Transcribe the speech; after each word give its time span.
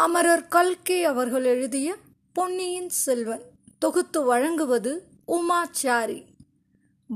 அமரர் 0.00 0.48
கல்கே 0.48 1.04
அவர்கள் 1.04 1.44
எழுதிய 1.44 1.96
பொன்னியின் 2.32 2.88
செல்வன் 2.88 3.42
தொகுத்து 3.78 4.22
வழங்குவது 4.22 5.04
உமாச்சாரி. 5.26 6.24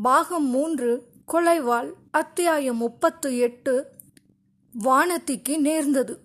பாகம் 0.02 0.46
மூன்று 0.46 1.06
கொலைவாள் 1.32 1.92
அத்தியாயம் 2.10 2.76
முப்பத்து 2.76 3.38
எட்டு 3.38 3.86
வானத்திக்கு 4.84 5.58
நேர்ந்தது. 5.58 6.18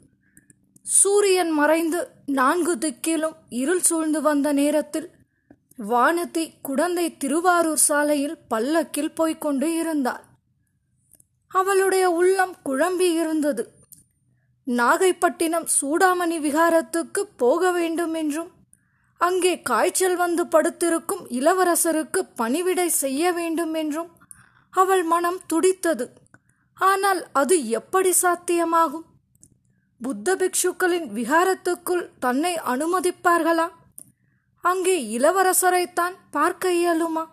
சூரியன் 0.82 1.50
மறைந்து 1.50 2.10
நான்கு 2.26 2.78
திக்கிலும் 2.78 3.36
இருள் 3.50 3.82
சூழ்ந்து 3.82 4.22
வந்த 4.22 4.54
நேரத்தில் 4.54 5.10
வானதி 5.78 6.52
குடந்தை 6.62 7.18
திருவாரூர் 7.18 7.78
சாலையில் 7.78 8.38
பல்லக்கில் 8.48 9.14
போய்க் 9.14 9.42
கொண்டு 9.42 9.78
இருந்தாள். 9.78 10.24
அவளுடைய 11.48 12.10
உள்ளம் 12.10 12.56
குழம்பி 12.66 13.14
இருந்தது. 13.14 13.78
நாகைப்பட்டினம் 14.68 15.66
சூடாமணி 15.82 16.38
விகாரத்துக்கு 16.40 17.22
போக 17.38 17.72
வேண்டும் 17.72 18.14
என்றும் 18.14 18.52
அங்கே 19.18 19.62
காய்ச்சல் 19.62 20.16
வந்து 20.16 20.48
படுத்திருக்கும் 20.48 21.28
இளவரசருக்கு 21.30 22.20
பணிவிடை 22.36 22.88
செய்ய 22.88 23.32
வேண்டும் 23.34 23.74
என்றும் 23.74 24.18
அவள் 24.72 25.04
மனம் 25.04 25.42
துடித்தது. 25.46 26.14
ஆனால் 26.74 27.28
அது 27.32 27.70
எப்படி 27.70 28.14
சாத்தியமாகும்? 28.22 29.06
புத்த 30.02 30.36
பிக்ஷுக்களின் 30.36 31.08
விகாரத்துக்குள் 31.14 32.10
தன்னை 32.20 32.56
அனுமதிப்பார்களா? 32.56 33.70
அங்கே 34.62 35.18
இளவரசரைத்தான் 35.18 36.16
பார்க்க 36.32 36.70
இயலுமா? 36.70 37.26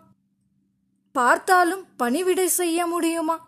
பார்த்தாலும் 1.11 1.85
பணிவிடை 1.97 2.47
செய்ய 2.47 2.85
முடியுமா? 2.85 3.46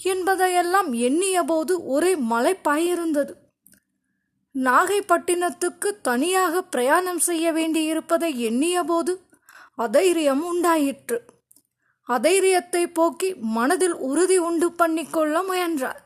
என்பதையெல்லாம் 0.00 0.92
எண்ணிய 0.92 1.42
போது 1.42 1.84
ஒரே 1.84 2.14
மலைப்பாயிருந்தது 2.14 3.34
நாகைப்பட்டினத்துக்கு 4.54 5.88
தனியாக 6.02 6.62
பிரயாணம் 6.62 7.18
செய்ய 7.18 7.52
வேண்டியிருப்பதை 7.52 8.36
எண்ணிய 8.36 8.82
போது 8.82 9.12
அதைரியம் 9.76 10.42
உண்டாயிற்று. 10.44 11.18
அதைரியத்தை 12.08 12.86
போக்கி 12.86 13.34
மனதில் 13.34 13.94
உறுதி 13.94 14.38
உண்டு 14.38 14.72
பண்ணிக்கொள்ள 14.72 15.42
முயன்றார். 15.42 16.00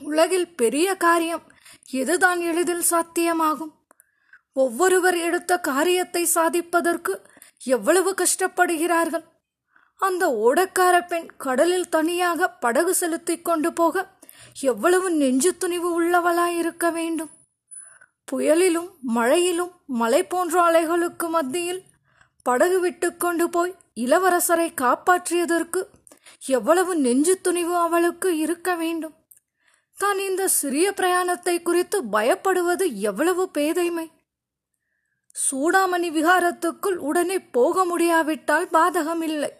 உலகில் 0.00 0.48
பெரிய 0.54 0.94
காரியம் 0.96 1.44
எதுதான் 1.92 2.40
எளிதில் 2.40 2.84
சாத்தியமாகும்? 2.90 3.72
ஒவ்வொருவர் 4.52 5.18
எடுத்த 5.18 5.58
காரியத்தை 5.60 6.26
சாதிப்பதற்கு 6.34 7.14
எவ்வளவு 7.64 8.14
கஷ்டப்படுகிறார்கள்? 8.14 9.24
அந்த 10.06 10.24
ஓடக்கார 10.46 11.06
பெண் 11.06 11.28
கடலில் 11.36 11.88
தனியாக 11.88 12.48
படகு 12.64 12.94
செலுத்திக் 12.94 13.44
கொண்டு 13.44 13.72
போக 13.72 14.04
எவ்வளவு 14.60 15.10
நெஞ்சு 15.10 15.50
துணிவு 15.56 15.88
உள்ளவளாயிருக்க 16.00 16.92
வேண்டும். 16.92 17.30
புயலிலும் 18.28 18.90
மழையிலும் 19.02 19.72
மலை 19.86 20.20
போன்ற 20.24 20.54
அலைகளுக்கு 20.62 21.28
மத்தியில் 21.28 21.82
படகு 22.42 22.80
விட்டு 22.80 23.16
கொண்டு 23.16 23.50
போய் 23.50 23.74
இளவரசரை 23.94 24.68
காப்பாற்றியதற்கு 24.80 25.80
எவ்வளவு 26.46 26.96
நெஞ்சு 26.96 27.40
துணிவு 27.40 27.76
அவளுக்கு 27.76 28.38
இருக்க 28.38 28.74
வேண்டும். 28.74 29.14
தான் 29.98 30.18
இந்த 30.18 30.48
சிறிய 30.48 30.92
பிரயாணத்தை 30.92 31.62
குறித்து 31.62 31.98
பயப்படுவது 32.12 32.86
எவ்வளவு 32.92 33.44
பேதைமை. 33.58 34.06
சூடாமணி 35.36 36.08
விகாரத்துக்குள் 36.18 36.98
உடனே 37.08 37.40
போக 37.56 37.84
முடியாவிட்டால் 37.84 38.68
பாதகமில்லை. 38.72 39.50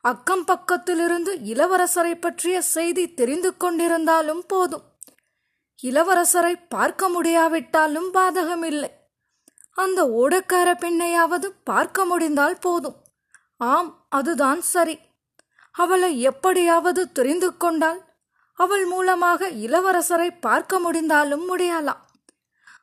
அக்கம் 0.00 0.44
பக்கத்திலிருந்து 0.44 1.32
இளவரசரை 1.44 2.14
பற்றிய 2.20 2.62
செய்தி 2.62 3.14
தெரிந்து 3.14 3.54
கொண்டிருந்தாலும் 3.60 4.42
போதும். 4.46 4.82
இளவரசரை 5.82 6.54
பார்க்க 6.68 7.08
முடியாவிட்டாலும் 7.08 8.14
பாதகமில்லை. 8.14 8.90
அந்த 9.74 10.04
ஓடக்கார 10.04 10.68
பெண்ணையாவது 10.74 11.48
பார்க்க 11.64 12.04
முடிந்தால் 12.04 12.58
போதும். 12.58 12.96
ஆம் 13.56 14.06
அதுதான் 14.08 14.60
சரி. 14.60 14.98
அவளை 15.72 16.20
எப்படியாவது 16.20 17.12
தெரிந்து 17.12 17.56
கொண்டால் 17.56 18.00
அவள் 18.58 18.84
மூலமாக 18.84 19.50
இளவரசரை 19.50 20.30
பார்க்க 20.40 20.78
முடிந்தாலும் 20.78 21.44
முடியலாம். 21.50 22.02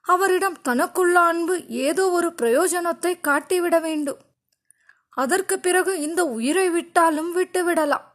அவரிடம் 0.02 0.58
தனக்குள்ள 0.68 1.14
அன்பு 1.14 1.68
ஏதோ 1.68 2.10
ஒரு 2.10 2.34
பிரயோஜனத்தை 2.42 3.14
காட்டிவிட 3.28 3.82
வேண்டும். 3.82 4.18
அதற்கு 5.16 5.60
பிறகு 5.60 6.02
இந்த 6.02 6.26
உயிரை 6.26 6.70
விட்டாலும் 6.70 7.32
விட்டுவிடலாம். 7.38 8.06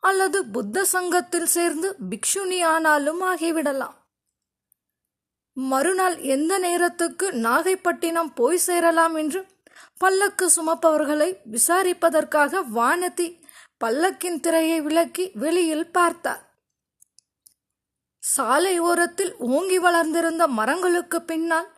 அல்லது 0.00 0.44
புத்த 0.44 0.84
சங்கத்தில் 0.84 1.46
சேர்ந்து 1.46 1.96
பிக்ஷுனி 2.10 2.64
ஆனாலும் 2.64 3.22
ஆகிவிடலாம். 3.22 3.94
மறுநாள் 5.52 6.16
எந்த 6.18 6.58
நேரத்துக்கு 6.58 7.32
நாகைப்பட்டினம் 7.32 8.34
போய் 8.34 8.56
சேரலாம் 8.56 9.14
என்று 9.14 9.46
பல்லக்கு 9.98 10.50
சுமப்பவர்களை 10.56 11.36
விசாரிப்பதற்காக 11.50 12.62
வானதி 12.74 13.40
பல்லக்கின் 13.84 14.40
திரையை 14.40 14.80
விலக்கி 14.80 15.30
வெளியில் 15.34 15.90
பார்த்தார். 15.90 16.42
சாலை 18.18 18.78
ஓரத்தில் 18.78 19.36
ஓங்கி 19.36 19.78
வளர்ந்திருந்த 19.78 20.46
மரங்களுக்கு 20.48 21.22
பின்னால் 21.22 21.68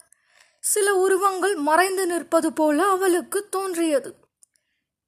சில 0.61 0.95
உருவங்கள் 0.95 1.55
மறைந்து 1.55 2.07
நிற்பது 2.07 2.53
போல 2.53 2.87
அவளுக்கு 2.89 3.49
தோன்றியது. 3.49 4.26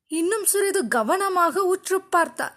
இன்னும் 0.08 0.44
சிறிது 0.44 0.88
கவனமாக 0.88 1.62
உற்று 1.62 2.00
பார்த்தார். 2.00 2.54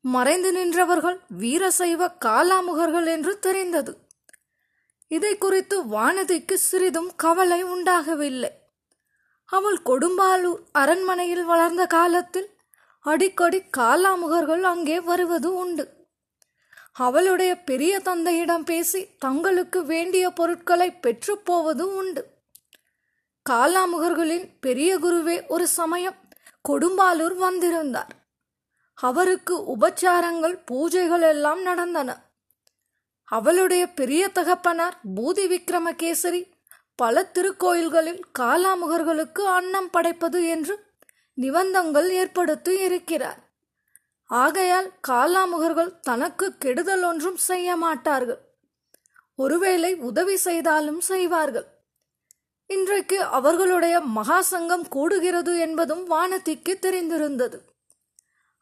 மறைந்து 0.00 0.52
நின்றவர்கள் 0.52 1.18
வீரசைவ 1.38 2.08
காலாமுகர்கள் 2.24 3.06
என்று 3.06 3.38
தெரிந்தது. 3.38 3.98
இதை 5.08 5.38
குறித்து 5.38 5.82
வானதிக்கு 5.82 6.54
சிறிதும் 6.54 7.10
கவலை 7.16 7.62
உண்டாகவில்லை. 7.62 8.50
அவள் 9.44 9.78
கொடும்பாலூர் 9.84 10.60
அரண்மனையில் 10.72 11.44
வளர்ந்த 11.44 11.86
காலத்தில் 11.86 12.48
அடிக்கடி 13.00 13.62
காலாமுகர்கள் 13.76 14.62
அங்கே 14.62 15.00
வருவது 15.00 15.54
உண்டு. 15.54 15.84
அவளுடைய 16.92 17.58
பெரிய 17.60 18.00
தந்தையிடம் 18.00 18.64
பேசி 18.64 19.06
தங்களுக்கு 19.18 19.84
வேண்டிய 19.84 20.30
பொருட்களை 20.30 20.98
பெற்றுப்போவது 21.02 21.80
உண்டு. 21.80 22.22
காலாமுகர்களின் 23.50 24.46
பெரிய 24.60 24.98
குருவே 24.98 25.46
ஒரு 25.46 25.66
சமயம் 25.66 26.14
கொடும்பாலூர் 26.68 27.36
வந்திருந்தார். 27.36 28.12
அவருக்கு 28.94 29.76
உபச்சாரங்கள் 29.76 30.64
பூஜைகள் 30.70 31.20
எல்லாம் 31.20 31.62
நடந்தன. 31.62 32.32
அவளுடைய 33.24 33.86
பெரிய 33.88 34.28
தகப்பனார் 34.28 34.96
பூதி 35.16 35.44
விக்ரமகேசரி 35.46 36.52
பல 36.96 37.30
திருக்கோயில்களில் 37.34 38.20
காலாமுகர்களுக்கு 38.38 39.40
அன்னம் 39.40 39.90
படைப்பது 39.90 40.46
என்று 40.46 40.84
நிபந்தங்கள் 41.34 42.08
ஏற்படுத்தி 42.08 42.78
இருக்கிறார். 42.78 43.40
ஆகையால் 44.24 44.92
காலாமுகர்கள் 45.08 46.00
தனக்கு 46.00 46.56
கெடுதல் 46.58 47.02
ஒன்றும் 47.02 47.36
செய்ய 47.36 47.76
மாட்டார்கள். 47.76 48.40
ஒருவேளை 49.34 49.94
உதவி 49.94 50.36
செய்தாலும் 50.36 51.00
செய்வார்கள். 51.00 51.73
இன்றைக்கு 52.66 53.22
அவர்களுடைய 53.22 54.00
மகாசங்கம் 54.00 54.84
கூடுகிறது 54.90 55.58
என்பதும் 55.58 56.10
வானதிக்கு 56.10 56.78
தெரிந்திருந்தது. 56.78 57.58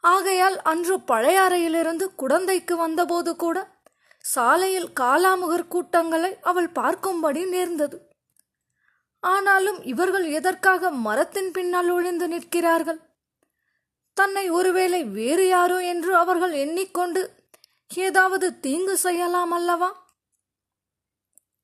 ஆகையால் 0.00 0.62
அன்று 0.62 1.00
பழையாறையிலிருந்து 1.00 2.06
குடந்தைக்கு 2.18 2.72
வந்தபோது 2.72 3.36
கூட 3.36 3.80
சாலையில் 4.18 4.88
காலாமுகர் 5.00 5.68
கூட்டங்களை 5.68 6.36
அவள் 6.40 6.70
பார்க்கும்படி 6.74 7.48
நேர்ந்தது. 7.48 8.10
ஆனாலும் 9.20 9.82
இவர்கள் 9.82 10.24
எதற்காக 10.24 10.90
மரத்தின் 10.90 11.50
பின்னால் 11.50 11.90
ஒழிந்து 11.90 12.28
நிற்கிறார்கள்? 12.28 13.00
தன்னை 14.14 14.50
ஒருவேளை 14.50 15.04
வேறு 15.04 15.48
யாரோ 15.48 15.82
என்று 15.84 16.16
அவர்கள் 16.16 16.52
எண்ணிக்கொண்டு 16.52 17.30
ஏதாவது 17.94 18.60
தீங்கு 18.60 18.96
செய்யலாம் 18.96 19.50
அல்லவா? 19.50 20.10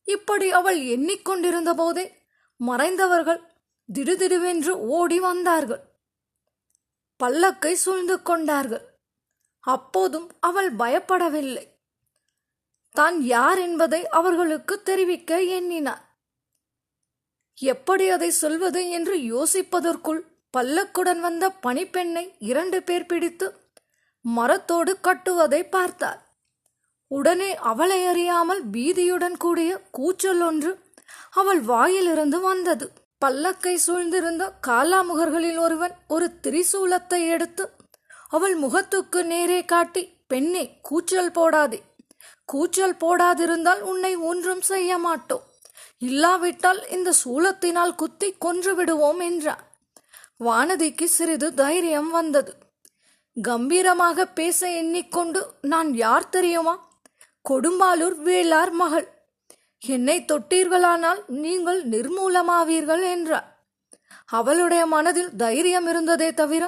இப்படி 0.05 0.51
அவள் 0.51 0.77
எண்ணிக்கொண்டிருந்த 0.77 1.75
போதே 1.75 2.18
மறைந்தவர்கள் 2.61 3.41
திடுதிடுவென்று 3.89 4.73
ஓடி 4.89 5.19
வந்தார்கள். 5.19 5.83
பல்லக்கை 7.21 7.73
சூழ்ந்து 7.75 8.17
கொண்டார்கள். 8.23 8.85
அப்போதும் 9.65 10.29
அவள் 10.41 10.71
பயப்படவில்லை. 10.77 11.65
தான் 12.95 13.17
யார் 13.27 13.59
என்பதை 13.59 14.01
அவர்களுக்கு 14.09 14.75
தெரிவிக்க 14.83 15.41
எண்ணினார் 15.57 16.05
எப்படி 17.59 18.05
அதை 18.09 18.31
சொல்வது 18.31 18.81
என்று 18.91 19.15
யோசிப்பதற்குள் 19.25 20.21
பல்லக்குடன் 20.55 21.21
வந்த 21.21 21.45
பணிப்பெண்ணை 21.63 22.25
இரண்டு 22.39 22.79
பேர் 22.83 23.07
பிடித்து 23.07 23.47
மரத்தோடு 24.25 24.93
கட்டுவதை 25.01 25.63
பார்த்தார் 25.67 26.21
உடனே 27.11 27.51
அவளை 27.63 28.01
அறியாமல் 28.07 28.63
பீதியுடன் 28.71 29.37
கூடிய 29.37 29.71
கூச்சல் 29.91 30.41
ஒன்று 30.41 30.71
அவள் 31.31 31.61
வாயிலிருந்து 31.61 32.41
வந்தது. 32.41 32.93
பல்லக்கை 33.25 33.79
சூழ்ந்திருந்த 33.87 34.53
காலாமுகர்களில் 34.67 35.59
ஒருவன் 35.59 35.95
ஒரு 36.09 36.31
திரிசூலத்தை 36.43 37.29
எடுத்து 37.29 37.71
அவள் 38.29 38.55
முகத்துக்கு 38.55 39.25
நேரே 39.25 39.65
காட்டி 39.65 40.03
பெண்ணே 40.27 40.79
கூச்சல் 40.83 41.31
போடாதே. 41.31 41.83
கூச்சல் 42.45 42.95
போடாதிருந்தால் 42.95 43.81
உன்னை 43.81 44.17
ஒன்றும் 44.17 44.61
செய்ய 44.61 44.99
மாட்டோம் 44.99 45.47
இல்லாவிட்டால் 45.99 46.89
இந்த 46.89 47.13
சூலத்தினால் 47.25 47.95
குத்தி 47.95 48.35
கொன்று 48.39 48.75
விடுவோம் 48.75 49.21
என்றார் 49.21 49.67
வானதிக்கு 50.45 51.05
சிறிது 51.05 51.55
தைரியம் 51.55 52.11
வந்தது. 52.11 52.53
கம்பீரமாக 53.43 54.27
பேச 54.27 54.71
எண்ணிக்கொண்டு 54.71 55.41
நான் 55.61 55.95
யார் 55.95 56.29
தெரியுமா? 56.29 56.89
கொடும்பாலூர் 57.49 58.17
வேளார் 58.25 58.71
மகள். 58.71 59.18
என்னை 59.83 60.25
தொட்டீர்களானால் 60.33 61.21
நீங்கள் 61.27 61.81
நிர்மூலமாவீர்கள் 61.89 63.05
என்றார். 63.11 63.49
அவளுடைய 64.27 64.87
மனதில் 64.87 65.37
தைரியம் 65.37 65.87
இருந்ததே 65.87 66.35
தவிர 66.35 66.65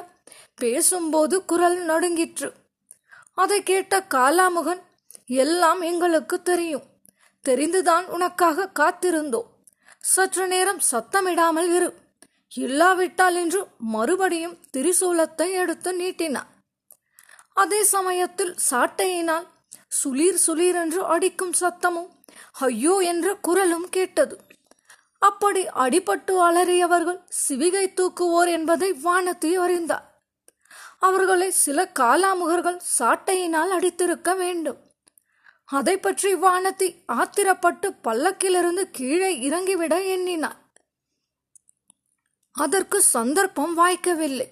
பேசும்போது 0.54 1.44
குரல் 1.44 1.78
நடுங்கிற்று. 1.84 2.52
அதை 3.34 3.62
கேட்ட 3.62 4.06
காலாமுகன் 4.14 4.82
எல்லாம் 5.26 5.80
எங்களுக்கு 5.80 6.42
தெரியும். 6.42 6.86
தெரிந்துதான் 7.44 8.06
உனக்காக 8.06 8.70
காத்திருந்தோம். 8.74 9.48
சற்று 9.98 10.46
நேரம் 10.46 10.80
சத்தமிடாமல் 10.90 11.74
இரு. 11.74 11.90
இல்லாவிட்டால் 12.54 13.34
என்று 13.34 13.60
மறுபடியும் 13.78 14.56
திரிசூலத்தை 14.76 15.52
எடுத்து 15.52 15.90
நீட்டினான். 15.92 16.50
அதே 17.52 17.82
சமயத்தில் 17.82 18.54
சாட்டையினால் 18.70 19.46
சுளீர் 20.02 20.40
சுளீர் 20.46 20.74
என்று 20.74 21.04
அடிக்கும் 21.04 21.52
சத்தமும் 21.60 22.10
ஐயோ 22.52 22.96
என்ற 22.96 23.34
குரலும் 23.34 23.88
கேட்டது. 23.88 24.40
அப்படி 25.18 25.66
அடிபட்டு 25.66 26.30
அலறியவர்கள் 26.30 27.20
சிவிகை 27.48 27.92
தூக்குவோர் 27.94 28.48
என்பதை 28.48 28.92
வானத்தி 28.92 29.52
அறிந்தார். 29.52 30.22
அவர்களை 30.98 31.50
சில 31.50 31.90
காலாமுகர்கள் 31.98 32.80
சாட்டையினால் 32.98 33.70
அடித்திருக்க 33.70 34.36
வேண்டும். 34.36 34.78
அதை 35.64 35.98
பற்றி 35.98 36.34
வானத்தி 36.34 36.94
ஆத்திரப்பட்டு 37.12 37.96
பல்லக்கிலிருந்து 38.04 38.82
கீழே 38.90 39.40
இறங்கிவிட 39.40 40.02
எண்ணினார். 40.02 40.56
அதற்கு 42.52 43.00
சந்தர்ப்பம் 43.00 43.78
வாய்க்கவில்லை. 43.78 44.48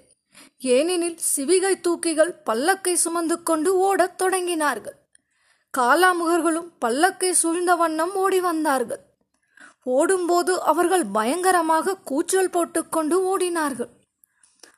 ஏனெனில் 0.59 1.19
சிவிகை 1.37 1.81
தூக்கிகள் 1.81 2.35
பல்லக்கை 2.47 2.93
சுமந்து 2.93 3.43
கொண்டு 3.43 3.77
ஓடத் 3.77 4.23
தொடங்கினார்கள். 4.23 5.07
காலாமுகர்களும் 5.75 6.69
பல்லக்கை 6.85 7.31
சூழ்ந்த 7.31 7.75
வண்ணம் 7.75 8.15
ஓடி 8.15 8.41
வந்தார்கள். 8.41 9.03
ஓடும்போது 9.82 10.62
அவர்கள் 10.62 11.05
பயங்கரமாக 11.06 11.97
கூச்சல் 12.05 12.50
போட்டுக்கொண்டு 12.50 13.17
ஓடினார்கள். 13.31 13.91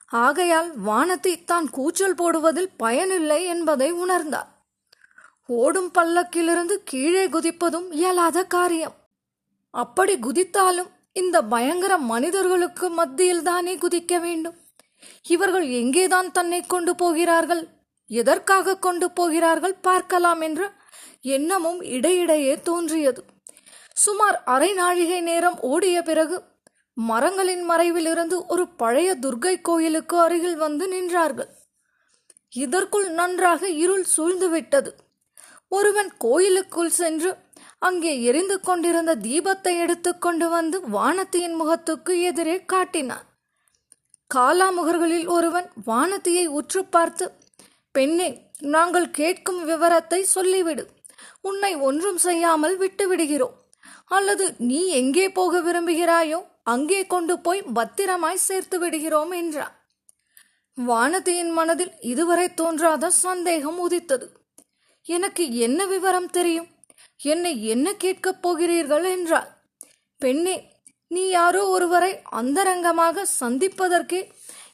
ஆகையால் 0.06 0.70
வானத்தை 0.78 1.44
தான் 1.44 1.70
கூச்சல் 1.70 2.14
போடுவதில் 2.14 2.70
பயனில்லை 2.76 3.44
என்பதை 3.44 3.92
உணர்ந்தார். 3.92 4.48
ஓடும் 5.46 5.90
பல்லக்கிலிருந்து 5.98 6.74
கீழே 6.84 7.24
குதிப்பதும் 7.26 7.88
இயலாத 7.90 8.44
காரியம். 8.44 8.96
அப்படி 9.74 10.14
குதித்தாலும் 10.18 10.90
இந்த 11.12 11.36
பயங்கர 11.42 11.92
மனிதர்களுக்கு 11.98 12.90
மத்தியில் 12.90 13.42
தானே 13.42 13.74
குதிக்க 13.76 14.20
வேண்டும். 14.20 14.56
இவர்கள் 15.26 15.66
எங்கேதான் 15.80 16.28
தன்னை 16.30 16.60
கொண்டு 16.62 16.94
போகிறார்கள்? 16.94 17.62
எதற்காக 18.10 18.76
கொண்டு 18.76 19.06
போகிறார்கள் 19.10 19.74
பார்க்கலாம் 19.80 20.40
என்று 20.40 20.66
எண்ணமும் 21.24 21.80
இடையிடையே 21.82 22.60
தோன்றியது. 22.60 23.24
சுமார் 23.94 24.42
அரை 24.44 24.72
நாழிகை 24.72 25.20
நேரம் 25.20 25.58
ஓடிய 25.60 26.02
பிறகு 26.02 26.36
மரங்களின் 26.96 27.70
மறைவிலிருந்து 27.70 28.46
ஒரு 28.46 28.68
பழைய 28.68 29.10
துர்கை 29.20 29.60
கோயிலுக்கு 29.60 30.16
அருகில் 30.18 30.56
வந்து 30.56 30.86
நின்றார்கள். 30.92 31.50
இதற்குள் 32.52 33.08
நன்றாக 33.10 33.68
இருள் 33.68 34.06
சூழ்ந்துவிட்டது. 34.16 34.90
ஒருவன் 35.68 36.10
கோயிலுக்குள் 36.18 36.90
சென்று 36.90 37.30
அங்கே 37.78 38.22
எரிந்து 38.22 38.60
கொண்டிருந்த 38.60 39.12
தீபத்தை 39.14 39.78
எடுத்துக்கொண்டு 39.78 40.48
வந்து 40.48 40.80
வானத்தியின் 40.88 41.56
முகத்துக்கு 41.56 42.20
எதிரே 42.20 42.64
காட்டினான். 42.64 43.26
காலாமுகர்களில் 44.34 45.26
ஒருவன் 45.26 45.68
வானத்தியை 45.86 46.46
உற்று 46.46 46.84
பார்த்து 46.84 47.26
பெண்ணே 47.94 48.28
நாங்கள் 48.58 49.10
கேட்கும் 49.10 49.64
விவரத்தை 49.64 50.26
சொல்லிவிடு. 50.34 50.84
உன்னை 51.40 51.76
ஒன்றும் 51.76 52.16
செய்யாமல் 52.16 52.76
விட்டு 52.76 53.08
விடுகிறோம் 53.08 53.56
அல்லது 54.06 54.54
நீ 54.58 54.86
எங்கே 54.86 55.30
போக 55.30 55.60
விரும்புகிறாயோ 55.60 56.40
அங்கே 56.62 57.06
கொண்டு 57.06 57.38
போய் 57.38 57.62
பத்திரமாய் 57.72 58.46
சேர்த்து 58.46 58.78
விடுகிறோம் 58.78 59.30
என்றார் 59.30 59.76
வானதியின் 60.78 61.52
மனதில் 61.52 61.94
இதுவரை 62.00 62.54
தோன்றாத 62.54 63.10
சந்தேகம் 63.10 63.78
உதித்தது. 63.78 64.26
எனக்கு 65.06 65.44
என்ன 65.54 65.86
விவரம் 65.86 66.30
தெரியும்? 66.30 66.68
என்னை 67.20 67.64
என்ன 67.64 67.86
கேட்கப் 67.94 68.42
போகிறீர்கள் 68.42 69.04
என்றாள். 69.04 69.48
பெண்ணே 70.16 70.56
நீ 71.06 71.28
யாரோ 71.28 71.62
ஒருவரை 71.66 72.12
அந்தரங்கமாக 72.30 73.26
சந்திப்பதற்கே 73.40 74.20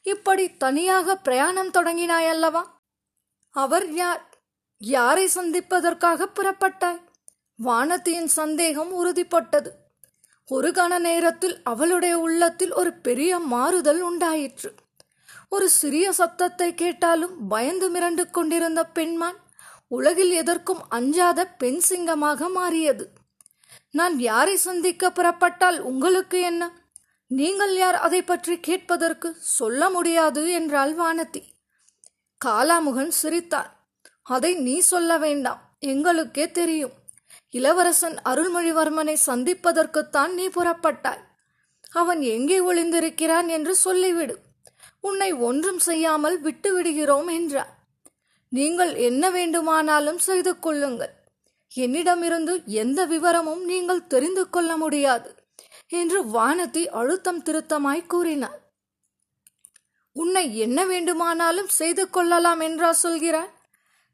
இப்படி 0.03 0.57
தனியாக 0.57 1.15
பிரயாணம் 1.15 1.71
தொடங்கினாய் 1.71 2.29
அல்லவா 2.29 2.63
அவர் 3.55 3.93
யார்? 3.93 4.21
யாரை 4.79 5.27
சந்திப்பதற்காக 5.27 6.27
புறப்பட்டாய்? 6.27 7.01
வானதியின் 7.63 8.25
சந்தேகம் 8.25 9.05
உறுதிப்பட்டது. 9.05 9.69
ஒரு 10.45 10.71
கண 10.71 10.99
நேரத்தில் 10.99 11.63
அவளுடைய 11.63 12.19
உள்ளத்தில் 12.19 12.73
ஒரு 12.73 12.93
பெரிய 12.93 13.39
மாறுதல் 13.39 14.01
உண்டாயிற்று. 14.01 14.75
ஒரு 15.49 15.69
சிறிய 15.69 16.11
சத்தத்தை 16.11 16.73
கேட்டாலும் 16.73 17.47
பயந்து 17.47 17.91
மிரண்டு 17.91 18.29
கொண்டிருந்த 18.29 18.83
பெண்மான் 18.83 19.35
உலகில் 19.87 20.31
எதற்கும் 20.31 20.89
அஞ்சாத 20.89 21.47
பெண் 21.47 21.79
சிங்கமாக 21.79 22.49
மாறியது. 22.49 23.09
நான் 23.91 24.19
யாரை 24.19 24.55
சந்திக்க 24.55 25.11
புறப்பட்டால் 25.11 25.79
உங்களுக்கு 25.79 26.41
என்ன? 26.41 26.71
நீங்கள் 27.27 27.75
யார் 27.75 27.95
அதை 27.95 28.23
பற்றி 28.23 28.59
கேட்பதற்கு 28.59 29.35
சொல்ல 29.39 29.89
முடியாது 29.89 30.51
என்றாள் 30.51 30.95
வானதி. 30.95 31.43
காலாமுகன் 32.45 33.07
சிரித்தார். 33.07 33.76
அதை 34.27 34.51
நீ 34.65 34.75
சொல்ல 34.91 35.11
வேண்டாம். 35.17 35.61
எங்களுக்கே 35.91 36.45
தெரியும். 36.51 36.95
இளவரசன் 37.53 38.17
அருள்மொழிவர்மனை 38.31 39.15
சந்திப்பதற்குத்தான் 39.25 40.31
நீ 40.39 40.45
புறப்பட்டாய். 40.47 41.23
அவன் 41.93 42.21
எங்கே 42.35 42.57
ஒளிந்திருக்கிறான் 42.69 43.47
என்று 43.47 43.73
சொல்லிவிடு. 43.85 44.35
உன்னை 45.01 45.29
ஒன்றும் 45.47 45.81
செய்யாமல் 45.87 46.37
விட்டு 46.39 46.69
விடுகிறோம் 46.75 47.29
என்றார் 47.37 47.73
நீங்கள் 48.51 48.91
என்ன 49.07 49.23
வேண்டுமானாலும் 49.29 50.21
செய்து 50.27 50.51
கொள்ளுங்கள். 50.59 51.13
என்னிடமிருந்து 51.71 52.53
எந்த 52.83 52.99
விவரமும் 53.05 53.63
நீங்கள் 53.71 54.07
தெரிந்து 54.07 54.43
கொள்ள 54.49 54.71
முடியாது 54.77 55.29
என்று 55.99 56.19
வானதி 56.35 56.83
அழுத்தம் 56.99 57.41
திருத்தமாய் 57.47 58.09
கூறினார் 58.13 58.61
உன்னை 60.15 60.43
என்ன 60.65 60.79
வேண்டுமானாலும் 60.85 61.71
செய்து 61.79 62.03
கொள்ளலாம் 62.09 62.61
என்றா 62.67 62.89
சொல்கிறாய்? 63.03 63.51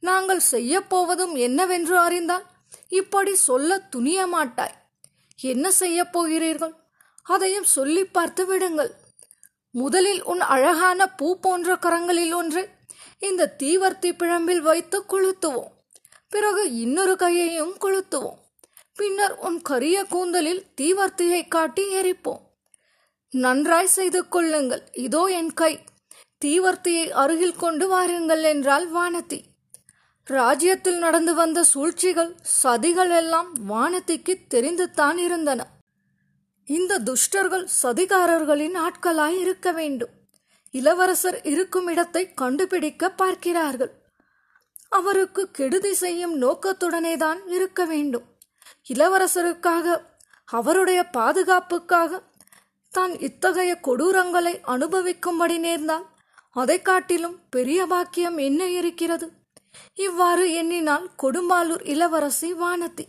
நாங்கள் 0.03 0.39
செய்யப் 0.39 0.89
போவதும் 0.89 1.35
என்னவென்று 1.35 1.97
அறிந்தால் 1.97 2.43
இப்படி 2.87 3.35
சொல்ல 3.35 3.77
துணிய 3.77 4.27
மாட்டாய். 4.27 4.73
என்ன 5.41 5.71
செய்யப் 5.71 6.11
போகிறீர்கள்? 6.11 6.73
அதையும் 7.23 7.63
சொல்லி 7.63 8.05
பார்த்து 8.05 8.45
விடுங்கள். 8.45 8.91
முதலில் 9.71 10.23
உன் 10.23 10.41
அழகான 10.41 11.07
பூ 11.07 11.39
போன்ற 11.39 11.75
கரங்களில் 11.75 12.33
ஒன்றை 12.33 12.67
இந்த 13.19 13.55
தீவர்த்தி 13.59 14.11
பிழம்பில் 14.11 14.59
வைத்து 14.59 14.99
கொளுத்துவோம். 14.99 15.71
பிறகு 16.29 16.75
இன்னொரு 16.75 17.15
கையையும் 17.15 17.77
கொளுத்துவோம். 17.81 18.37
பின்னர் 18.95 19.35
உன் 19.37 19.61
கரிய 19.61 20.03
கூந்தலில் 20.03 20.65
தீவர்த்தியை 20.81 21.47
காட்டி 21.47 21.95
எரிப்போம். 21.95 22.43
நன்றாய் 23.29 23.87
செய்து 23.87 24.27
கொள்ளுங்கள். 24.27 24.83
இதோ 24.91 25.23
என் 25.25 25.53
கை. 25.53 25.79
தீவர்த்தியை 26.45 27.09
அருகில் 27.09 27.55
கொண்டு 27.55 27.87
வாருங்கள் 27.87 28.43
என்றாள் 28.43 28.91
வானதி. 28.91 29.41
ராஜ்யத்தில் 30.27 30.99
நடந்து 30.99 31.33
வந்த 31.33 31.63
சூழ்ச்சிகள் 31.63 32.29
சதிகள் 32.63 33.11
எல்லாம் 33.19 33.49
வானதிக்கு 33.69 34.33
தெரிந்துதான் 34.53 35.17
இருந்தன. 35.17 35.61
இந்த 36.67 36.99
துஷ்டர்கள் 36.99 37.65
சதிகாரர்களின் 37.81 38.77
ஆட்களாய் 38.85 39.37
இருக்க 39.39 39.71
வேண்டும். 39.71 40.13
இளவரசர் 40.71 41.37
இருக்கும் 41.43 41.87
இடத்தை 41.87 42.23
கண்டுபிடிக்க 42.33 43.09
பார்க்கிறார்கள். 43.09 43.91
அவருக்கு 44.89 45.51
கெடுதி 45.51 45.93
செய்யும் 45.93 46.35
நோக்கத்துடனே 46.41 47.13
தான் 47.17 47.39
இருக்க 47.47 47.85
வேண்டும். 47.85 48.25
இளவரசருக்காக 48.87 50.01
அவருடைய 50.49 51.09
பாதுகாப்புக்காக 51.09 52.21
தான் 52.91 53.13
இத்தகைய 53.19 53.71
கொடூரங்களை 53.87 54.55
அனுபவிக்கும்படி 54.73 55.57
நேர்ந்தால் 55.59 56.07
அதை 56.55 56.81
காட்டிலும் 56.81 57.37
பெரிய 57.49 57.85
பாக்கியம் 57.85 58.37
என்ன 58.37 58.63
இருக்கிறது? 58.79 59.27
இவ்வாறு 59.93 60.53
எண்ணினால் 60.53 61.09
கொடும்பாலூர் 61.23 61.83
இளவரசி 61.85 62.53
வானதி. 62.53 63.05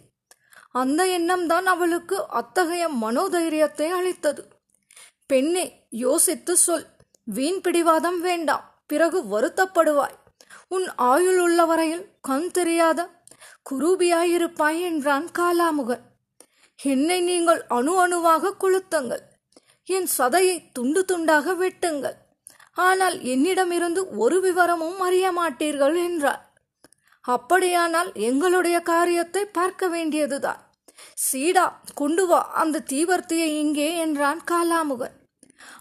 அந்த 0.71 1.05
எண்ணம்தான் 1.05 1.63
அவளுக்கு 1.63 2.29
அத்தகைய 2.29 2.89
மனோதைரியத்தை 2.89 3.89
அளித்தது. 3.91 4.49
பெண்ணே 5.27 5.87
யோசித்து 5.91 6.57
சொல். 6.57 6.87
வீண் 7.25 7.61
பிடிவாதம் 7.61 8.21
வேண்டாம். 8.21 8.83
பிறகு 8.87 9.23
வருத்தப்படுவாய். 9.23 10.17
உன் 10.69 10.89
ஆயுள் 10.97 11.39
உள்ள 11.39 11.65
வரையில் 11.65 12.07
கண் 12.21 12.51
தெரியாத 12.51 13.23
குரூபியாயிருப்பாய் 13.71 14.81
என்றான் 14.81 15.29
காலாமுகன். 15.39 16.03
என்னை 16.81 17.21
நீங்கள் 17.21 17.67
அணு 17.69 17.99
அணுவாக 17.99 18.55
கொளுத்துங்கள். 18.61 19.23
என் 19.85 20.09
சதையை 20.19 20.57
துண்டு 20.73 21.05
துண்டாக 21.13 21.55
வெட்டுங்கள். 21.55 22.17
ஆனால் 22.73 23.23
என்னிடமிருந்து 23.23 24.17
ஒரு 24.17 24.41
விவரமும் 24.41 25.01
அறிய 25.01 25.27
மாட்டீர்கள் 25.33 25.97
என்றார். 26.05 26.44
அப்படியானால் 27.25 28.13
எங்களுடைய 28.29 28.81
காரியத்தை 28.81 29.45
பார்க்க 29.45 29.89
வேண்டியதுதான். 29.89 30.61
சீடா 31.27 31.65
கொண்டு 31.95 32.27
வா 32.27 32.41
அந்த 32.53 32.83
தீவர்த்தியை 32.93 33.49
இங்கே 33.63 33.97
என்றான் 33.97 34.41
காலாமுகன். 34.51 35.15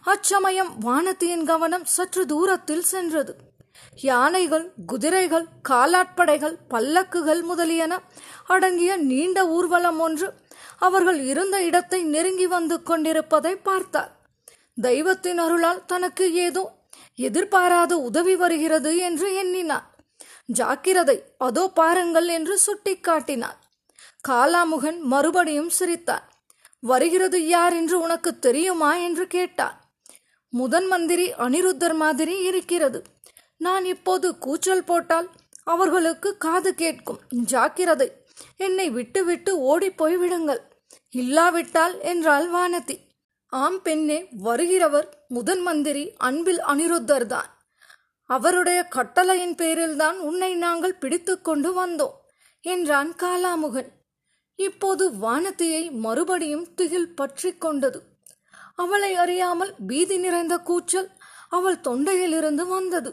அச்சமயம் 0.03 0.71
வானத்தியின் 0.85 1.43
கவனம் 1.43 1.85
சற்று 1.85 2.25
தூரத்தில் 2.25 2.85
சென்றது. 2.93 3.33
யானைகள் 4.01 4.65
குதிரைகள் 4.85 5.45
காலாட்படைகள் 5.69 6.55
பல்லக்குகள் 6.69 7.41
முதலியன 7.41 7.93
அடங்கிய 8.47 8.97
நீண்ட 8.97 9.39
ஊர்வலம் 9.47 9.99
ஒன்று 9.99 10.27
அவர்கள் 10.77 11.19
இருந்த 11.23 11.57
இடத்தை 11.63 11.99
நெருங்கி 12.03 12.47
வந்து 12.47 12.83
கொண்டிருப்பதை 12.83 13.55
பார்த்தார். 13.55 14.11
தெய்வத்தின் 14.77 15.39
அருளால் 15.39 15.85
தனக்கு 15.85 16.33
ஏதோ 16.33 16.63
எதிர்பாராத 17.19 17.93
உதவி 17.97 18.35
வருகிறது 18.35 18.97
என்று 18.97 19.27
எண்ணினார். 19.35 19.87
ஜாக்கிரதை 20.45 21.23
அதோ 21.37 21.67
பாருங்கள் 21.67 22.27
என்று 22.27 22.59
சுட்டிக்காட்டினார் 22.65 23.57
காலாமுகன் 24.27 24.99
மறுபடியும் 24.99 25.69
சிரித்தான் 25.69 26.31
வருகிறது 26.79 27.47
யார் 27.47 27.73
என்று 27.73 27.99
உனக்கு 27.99 28.39
தெரியுமா 28.39 28.95
என்று 28.95 29.27
கேட்டான் 29.27 29.81
முதன் 30.49 30.87
மந்திரி 30.87 31.33
அனிருத்தர் 31.33 31.95
மாதிரி 31.95 32.43
இருக்கிறது. 32.43 33.03
நான் 33.57 33.85
இப்போது 33.85 34.37
கூச்சல் 34.37 34.83
போட்டால் 34.83 35.29
அவர்களுக்கு 35.63 36.37
காது 36.37 36.75
கேட்கும். 36.75 37.19
ஜாக்கிரதை 37.29 38.11
என்னை 38.57 38.89
விட்டுவிட்டு 38.89 39.59
ஓடி 39.59 39.87
போய்விடுங்கள். 39.87 40.19
விடுங்கள் 40.19 40.59
இல்லாவிட்டால் 41.09 41.99
என்றாள் 41.99 42.51
வானதி. 42.51 42.97
ஆம் 43.47 43.81
பெண்ணே 43.81 44.27
வருகிறவர் 44.43 45.05
முதன் 45.27 45.61
மந்திரி 45.61 46.13
அன்பில் 46.17 46.61
அனிருத்தர் 46.61 47.25
தான். 47.25 47.52
அவருடைய 48.29 48.83
கட்டளையின் 48.83 49.55
பேரில்தான் 49.55 50.17
உன்னை 50.19 50.55
நாங்கள் 50.55 50.95
பிடித்து 50.95 51.41
கொண்டு 51.41 51.69
வந்தோம் 51.79 52.15
என்றான் 52.61 53.11
காலாமுகன். 53.17 53.89
இப்போது 54.59 55.03
வானதியை 55.11 55.91
மறுபடியும் 55.91 56.73
திகில் 56.73 57.15
பற்றி 57.15 57.51
கொண்டது. 57.57 57.99
அவளை 58.75 59.15
அறியாமல் 59.15 59.73
பீதி 59.87 60.17
நிறைந்த 60.17 60.57
கூச்சல் 60.57 61.09
அவள் 61.49 61.77
தொண்டையிலிருந்து 61.77 62.63
வந்தது. 62.67 63.11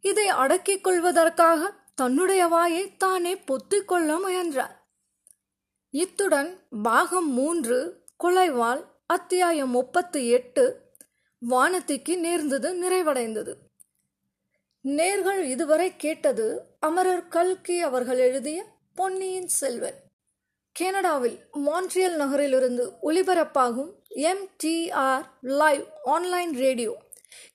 இதை 0.00 0.28
அடக்கிக் 0.28 0.84
கொள்வதற்காக 0.84 1.72
தன்னுடைய 1.94 2.46
வாயை 2.46 2.96
தானே 2.96 3.36
பொத்திக் 3.36 3.88
கொள்ள 3.88 4.16
முயன்றார் 4.18 4.74
இத்துடன் 5.94 6.50
பாகம் 6.82 7.28
மூன்று 7.28 7.76
கொலைவாள் 8.24 8.82
அத்தியாயம் 9.06 9.70
முப்பத்தி 9.70 10.28
எட்டு 10.28 10.64
வானத்திக்கு 11.42 12.16
நேர்ந்தது 12.16 12.68
நிறைவடைந்தது. 12.82 13.52
நேர்கள் 14.88 15.42
இதுவரை 15.42 15.96
கேட்டது 15.96 16.62
அமரர் 16.80 17.28
கல்கி 17.28 17.80
அவர்கள் 17.80 18.18
எழுதிய 18.18 18.64
பொன்னியின் 18.94 19.46
செல்வன். 19.46 19.94
கனடாவில் 20.72 21.38
மான்ட்ரியல் 21.52 22.16
நகரிலிருந்து 22.16 22.92
ஒளிபரப்பாகும் 23.02 23.90
MTR 24.10 25.24
live 25.40 25.84
online 26.04 26.52
radio. 26.52 26.96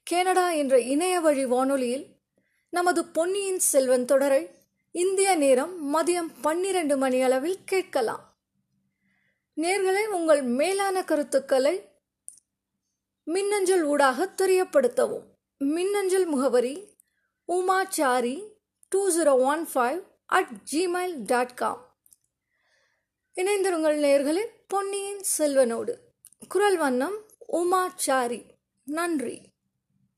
Canada 0.04 0.52
என்ற 0.52 0.80
இணைய 0.80 1.20
வழி 1.20 1.46
வானொலியில் 1.46 2.06
நமது 2.70 3.06
பொன்னியின் 3.06 3.60
செல்வன் 3.60 4.06
தொடரை 4.06 4.50
இந்திய 4.92 5.36
நேரம் 5.36 5.96
மதியம் 5.96 6.32
பன்னிரண்டு 6.42 6.98
மணி 6.98 7.22
அளவில் 7.22 7.64
கேட்கலாம். 7.66 8.38
நேர்களே 9.62 10.06
உங்கள் 10.06 10.42
மேலான 10.42 11.04
கருத்துக்களை 11.04 11.90
மின்னஞ்சல் 13.24 13.84
ஊடாக 13.84 14.30
தெரியப்படுத்தவும். 14.42 15.24
மின்னஞ்சல் 15.58 16.26
முகவரி 16.26 16.89
Umachari 17.50 18.44
two 18.90 19.10
zero 19.10 19.40
one 19.40 19.68
five 19.74 20.02
at 20.26 20.48
Gmail 20.72 21.14
dot 21.16 21.54
com 21.54 21.98
இணைந்திருங்கள் 23.36 23.98
நேர்களே 24.00 24.46
பொன்னியின் 24.68 25.22
செல்வனோடு. 25.38 25.94
குரல் 26.48 26.78
வண்ணம் 26.78 27.26
உமாச்சாரி. 27.54 28.46
நன்றி. 28.86 29.49